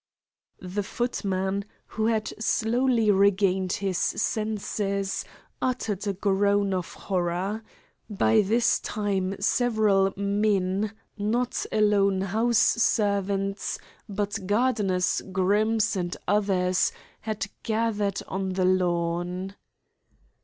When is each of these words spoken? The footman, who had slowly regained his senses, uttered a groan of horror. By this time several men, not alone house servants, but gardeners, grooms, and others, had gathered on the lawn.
The 0.59 0.81
footman, 0.81 1.63
who 1.89 2.07
had 2.07 2.33
slowly 2.43 3.11
regained 3.11 3.73
his 3.73 3.99
senses, 3.99 5.23
uttered 5.61 6.07
a 6.07 6.13
groan 6.13 6.73
of 6.73 6.91
horror. 6.95 7.61
By 8.09 8.41
this 8.41 8.79
time 8.79 9.35
several 9.39 10.11
men, 10.17 10.91
not 11.19 11.67
alone 11.71 12.21
house 12.21 12.57
servants, 12.57 13.77
but 14.09 14.47
gardeners, 14.47 15.21
grooms, 15.31 15.95
and 15.95 16.17
others, 16.27 16.91
had 17.19 17.45
gathered 17.61 18.23
on 18.27 18.53
the 18.53 18.65
lawn. 18.65 19.53